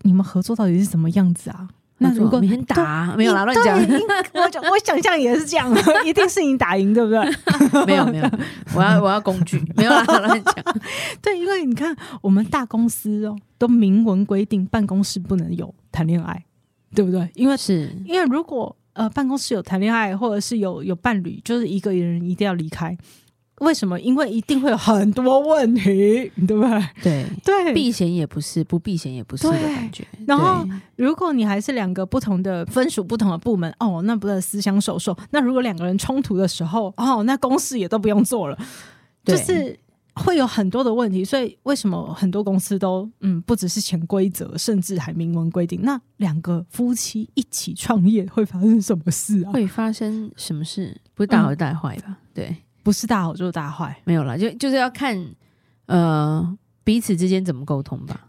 [0.03, 1.69] 你们合作到底是什么样子啊？
[1.99, 3.79] 那如果每天打没有啦，乱讲。
[4.33, 5.73] 我我想象也是这样，
[6.05, 7.21] 一定是你打赢，对不对？
[7.87, 8.29] 没有没有，
[8.75, 10.55] 我要我要工具，没有啦，乱讲。
[11.23, 16.45] 对，因为你看，我们大公司哦，都明文规定办公室不能有谈恋爱，
[16.95, 17.31] 对不对？
[17.35, 22.97] 因为是因为如果呃办公室有谈恋爱，或者是有有伴侣，就是一个人一定要离开。
[23.63, 23.99] 为什么？
[24.01, 26.85] 因为一定会有很多问题，对不对？
[27.03, 30.05] 对对，避嫌也不是，不避嫌也不是的感觉。
[30.27, 35.17] 然后，如果你还是两个不同的分属不同的部门，哦，那不是私相授受。
[35.31, 38.59] 那如果两个人冲突的时候，哦，那公事也都不用做了，
[39.25, 39.79] 就是
[40.15, 41.25] 会有很多的问题。
[41.25, 45.81] 所以，为什么很多公司都嗯，不只是潜规则，甚至还明文规定？
[45.83, 49.53] 那两个夫妻一起创业会发生什么事啊？
[49.53, 51.01] 会发生什么事？
[51.15, 52.07] 不是大好大坏吧？
[52.09, 52.57] 嗯、对。
[52.83, 55.17] 不是大好就是大坏，没有啦，就就是要看
[55.87, 58.29] 呃彼此之间怎么沟通吧。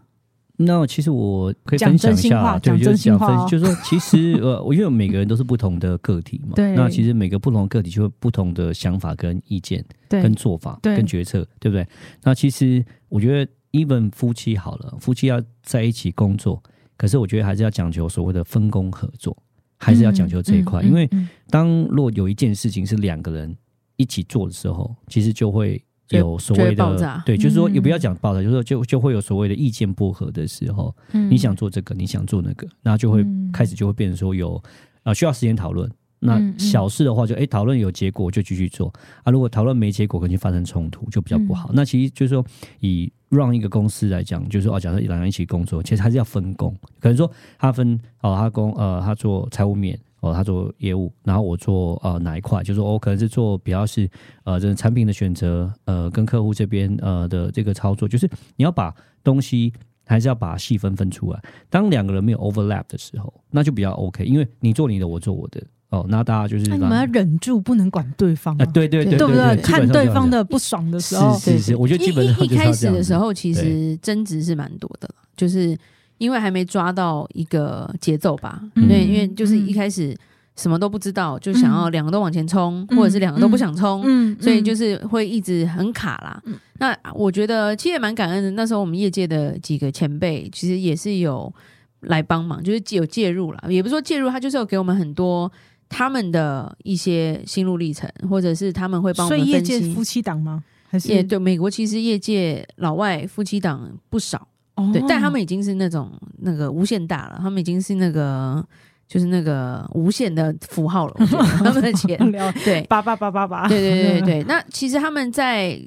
[0.56, 6.76] 那其实我可以分享一下，对，就是讲分，就是说，其实呃， 我因为每个人都是不同的个体嘛，对。
[6.76, 11.84] 那其实每个不同的个体就会不同的想法跟意见，跟做法，跟决策，对不对？
[12.22, 16.62] 那其实我觉得，even 夫妻好了，夫妻要在一起工作，
[16.96, 19.36] 可是我觉得还是要讲究所谓的分工合作，
[19.76, 21.10] 还是要讲究这一块，因为
[21.50, 23.56] 当若有一件事情是两个人。
[23.96, 30.94] 一起做的时候，其实就会有所谓的对，就是说也不要讲爆炸，就是说就就会有所谓的意见不合的时候。
[31.12, 34.62] 嗯，你想做这个，你想做那个，那就会开始就会变成说有啊、
[35.04, 35.90] 呃、需要时间讨论。
[36.20, 38.90] 那小事的话就哎讨论有结果就继续做
[39.22, 41.70] 啊，如果讨论没结果，可能就发生冲突就比较不好。
[41.74, 42.44] 那其实就是说
[42.80, 46.74] 以 run 一个公司来讲，就是说哦，假设两人一起工作，其实还是要分工。
[46.98, 49.98] 可能说他分哦，他工呃他做财务面。
[50.24, 52.62] 哦，他做业务，然后我做呃哪一块？
[52.62, 54.08] 就是我、哦、可能是做比较是
[54.44, 59.70] 呃这个产品的选择，呃跟客户这边呃的这个操作，就是你要把东西
[60.06, 61.42] 还是要把细分分出来。
[61.68, 65.62] 当两个人没有 overlap 的时候，那就比较 OK，因为你做你的，我做我的。
[65.90, 69.56] 哦，那大家就是那你们要忍住不能管对方啊，对对对，对不对？
[69.60, 75.76] 看对方的不爽的时候，是是是，我觉得基本上一一开始的时候，其实争执是蛮多的，就是。
[76.24, 80.16] 因为还没抓到一个节奏吧，嗯、对，因为就是一开始
[80.56, 86.42] 什么都不知道，嗯、就想要两个都往前冲，嗯、或者是两个都不想冲，嗯、所以就是会一直很卡啦。
[86.46, 91.52] 嗯、那我觉得其实也蛮感恩的，那时候我们业界的几个前辈其实也是有
[92.00, 95.50] 来帮忙，就是有介入了，也不是说介入，他就是有给我们很多
[95.88, 99.52] 他们的一些心路历程，或者是他们会帮我们分析。
[99.52, 100.62] 所以业界夫妻档吗？
[100.88, 101.12] 还是？
[101.12, 104.48] 也对，美国其实业界老外夫妻档不少。
[104.76, 108.66] 哦、对，但他们已经是那种那个无限大了，他们已经是那个
[109.06, 111.14] 就是那个无限的符号了。
[111.58, 112.18] 他们的钱
[112.64, 114.44] 对八八八八八，对对对对对。
[114.48, 115.80] 那其实他们在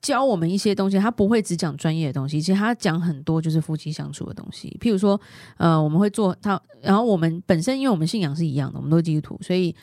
[0.00, 4.78] 教我们一些东西，他不会只讲专业的东西，其实他讲很多就是夫妻相处的东西。
[4.80, 5.20] 譬如说，
[5.56, 9.74] 呃，我们会做他，然后我们本身因为我们信仰是一样的，我们都是基督徒，所以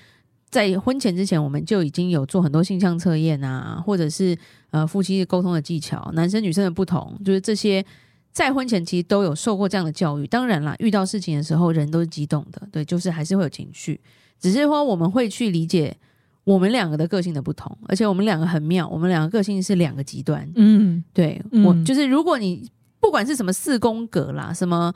[0.50, 4.38] 在婚前之前我们就已经有做很多性向测验啊，或者是
[4.70, 7.86] 呃夫妻沟通的技巧，男生女生的不同，就是这些。
[8.32, 14.00] 在婚前其实都有受过这样的教育，当然啦，遇到事情的时候人都是激动的，对，就是还是会有情绪，
[14.40, 15.98] 只是说我们会去理解
[16.44, 24.94] 我们两个的个性的不同，而且我们两个很妙，我们两个个性是两个极端，嗯，对，嗯、我就是如果你不管是什么四宫格啦，什么，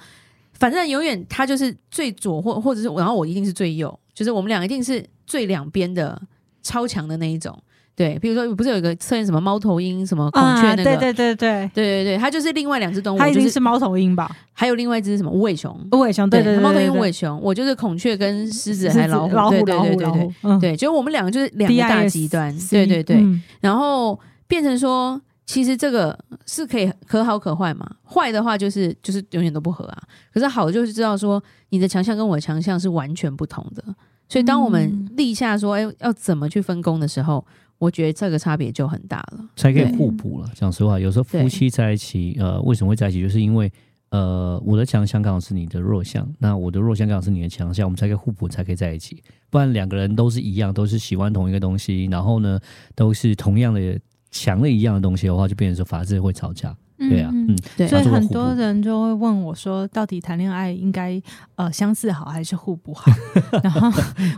[0.54, 6.22] 反正永远他就是最左或或者是，然后我一定是最右，就是我们俩一定是最两边的
[6.62, 7.58] 超强的那一种。
[8.02, 10.84] 对，比如说不是有一个测验什么猫头鹰什么孔雀那个？
[10.84, 14.36] 对对对对对对对，它就是另外两只动物，它一定是猫头鹰吧？
[14.54, 15.72] 还有另外一只什么无尾熊？
[15.92, 23.24] 无尾熊对对对，猫头鹰无尾熊，我就是孔雀跟狮子还老虎，老虎对对对对对，就我们两个就是两个大极端，对对对，
[23.60, 27.88] 然后变成说，其实这个是可以可好可坏嘛？
[28.04, 30.02] 坏的话就是就是永远都不合啊，
[30.34, 33.84] 可是好就是知道说你的强项跟我的强项是完全不同的，
[34.28, 37.46] 所以当我们立下说，哎，要怎么去分工的时候。
[37.82, 40.48] 我觉得这个差别就很大了，才可以互补了。
[40.54, 43.20] 讲实话，有时候夫妻在一起，呃，为什么会在一起？
[43.24, 43.72] 就是因为，
[44.12, 49.24] 呃，我的强项刚好是你的弱项，那我的弱项刚好是你的强项，我们才可以互补，才可以在一起。
[49.50, 52.60] 不然两个人都是一样，都是喜欢同一个东西，然后呢，
[52.94, 56.78] 都是同样的强的一样的东西的话，就变成说法治会吵架。
[57.10, 61.22] 对啊，嗯，对，所以很多人就会问我说，到底谈恋爱应该
[61.56, 63.12] 呃相似好还是互补好？
[63.64, 63.90] 然后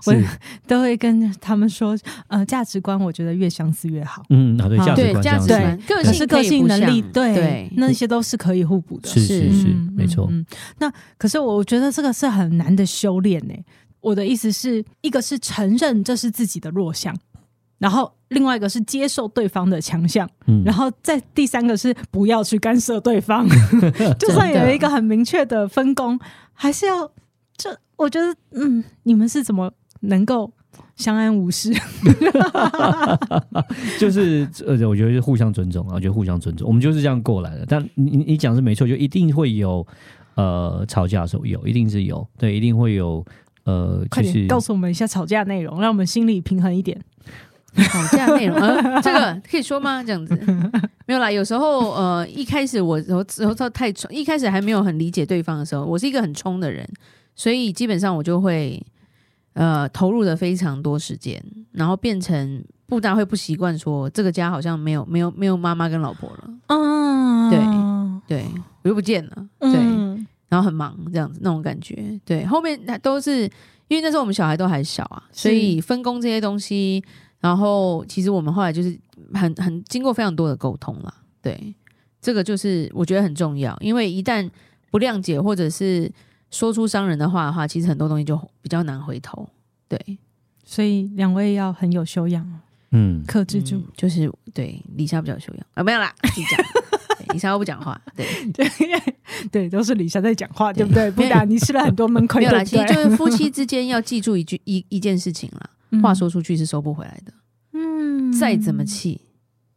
[0.05, 0.15] 我
[0.67, 1.97] 都会跟他们说，
[2.27, 4.23] 呃，价值观我觉得越相似越好。
[4.29, 9.09] 嗯，对，价值观，价值观，个性、个性能力，对，那些都是可以互补的。
[9.09, 10.31] 是是是，没错。
[10.79, 13.53] 那可是我觉得这个是很难的修炼呢。
[13.99, 17.15] 我的意思是一个是承认这是自己的弱项。
[17.83, 23.45] 然后另外一个是接受对方的强项，嗯，然后再第三个是不要去干涉对方，
[24.17, 26.17] 就算有一个很明确的分工，
[26.53, 27.11] 还是要
[27.57, 27.77] 这。
[27.97, 29.69] 我觉得，嗯，你们是怎么
[29.99, 30.49] 能够
[30.95, 31.73] 相安无事？
[33.99, 37.65] 就是呃，我觉得是互相尊重啊，我觉得互相尊重，我们就是这样过来的。
[37.67, 39.85] 但你你讲是没错，就一定会有
[40.35, 43.23] 呃吵架的时候，有一定是有，对，一定会有
[43.65, 46.97] 呃，快点告诉我们一下吵架内容，让我们心里平衡一点。
[47.81, 50.03] 吵架内容，呃，这个可以说吗？
[50.03, 50.35] 这样子
[51.05, 51.31] 没有啦。
[51.31, 56.87] 有时候，呃，一开始我我我到太冲，一开始还没有很理解对方的时候，我是一个很冲的人，
[57.35, 58.79] 所以基本上我就会
[59.53, 66.49] 呃投入的非常多时间，然后变成不大会不习惯说这个家好像没有没有没有妈妈跟老婆了。
[66.67, 68.45] 嗯，对对，
[68.83, 69.73] 我又不见了，对，
[70.47, 72.19] 然后很忙这样子那种感觉。
[72.23, 73.41] 对，后面都是
[73.87, 77.03] 因为那时候我们小孩都还小啊，所以分工这些东西。
[77.43, 78.97] 然后，其实我们后来就是
[79.33, 81.75] 很很经过非常多的沟通了，对，
[82.21, 84.49] 这个就是我觉得很重要，因为一旦
[84.89, 86.09] 不谅解或者是
[86.49, 89.45] 说出伤人的话的话，其实很多东西就比较难回头，
[89.89, 90.17] 对，
[90.63, 92.47] 所以两位要很有修养，
[92.91, 95.65] 嗯，克制住，嗯、就是对李莎比较有修养。
[95.73, 96.65] 啊，没有啦，你讲，
[97.33, 98.25] 李莎又不讲话，对。
[98.53, 98.65] 对
[99.51, 101.11] 对，都是李莎在讲话，对不对？
[101.11, 105.69] 不然你吃了很多闷亏，没有啦，其实就是夫妻之间要记住一句一一件事情啦。
[106.01, 107.33] 话说出去是收不回来的，
[107.73, 109.21] 嗯，再怎么气，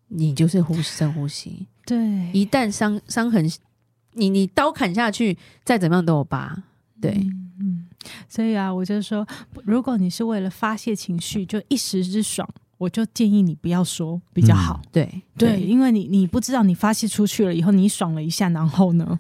[0.09, 1.99] 你就是呼吸深呼吸，对，
[2.33, 3.51] 一旦伤伤痕，
[4.13, 6.63] 你你刀砍下去，再怎么样都有疤，
[7.01, 7.87] 对，嗯，嗯，
[8.29, 9.27] 所以啊，我就说，
[9.65, 12.49] 如果你是为了发泄情绪，就一时之爽。
[12.79, 19.17] 我就建议你不要说比较好，嗯、对对，对，因为你你不知道你发泄出去了以后，你爽了一下，然后呢，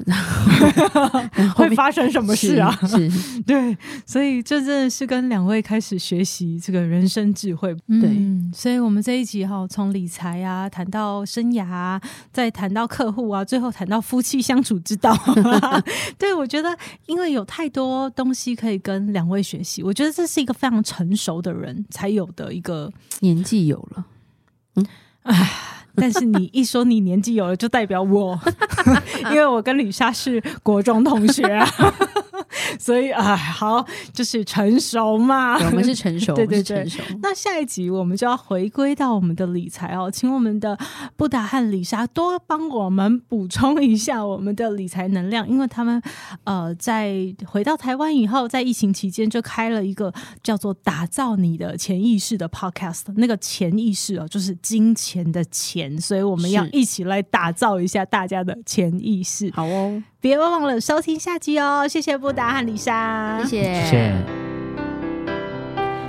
[1.56, 2.70] 会发生什么事啊？
[2.86, 7.74] 是，是 对，所以这真的是跟两位开始学习这个人生智慧。
[7.86, 12.00] 对，嗯、所以我们这一集哈，从理财啊谈到生涯啊，
[12.32, 15.16] 再谈到客户啊，最后谈到夫妻相处之道。
[16.18, 16.76] 对，我觉得
[17.06, 23.45] 因为有太多东西可以跟两位学习，我觉得这是一个非常成熟的人才有的一个年。
[23.46, 24.04] 既有了，
[24.74, 24.86] 嗯，
[25.22, 25.50] 唉，
[25.94, 28.38] 但是你一说你年纪有了，就代表我，
[29.30, 31.66] 因为我跟吕莎是国中同学啊。
[32.78, 35.56] 所以啊，好，就是成熟嘛。
[35.58, 36.86] 我们是成熟， 对对对。
[37.22, 40.78] 那下一集我们就要回归到我们的理财哦，请我们的
[41.16, 46.00] 布达和李莎多帮我们补充一下我们的理财能量，因为他们
[46.44, 50.12] 呃，在回到台湾以后，在疫情期间就开了一个
[50.42, 53.04] 叫做“打造你的潜意识”的 podcast。
[53.16, 59.50] 那个潜意识哦，就是金钱的钱，所以我们要一起来打造一下大家的潜意识。
[59.52, 60.02] 好哦。
[60.26, 61.86] 别忘了收听下集哦！
[61.86, 63.74] 谢谢布达和李莎，谢谢。
[63.74, 64.12] 谢谢。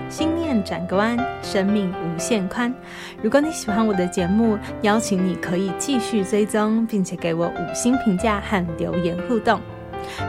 [0.09, 2.73] 心念转个弯，生命无限宽。
[3.21, 9.61] 如果你喜欢我的节目，邀请你可以继续追踪，并且给我五星评价和留言互动。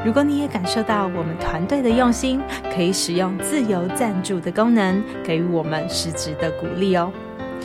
[0.05, 7.11] 如果你也感受到我们团队的用心，可以使用自由赞助的功能，给予我们实质的鼓励哦。